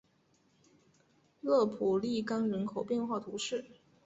[1.41, 3.63] 勒普利冈人口变化图示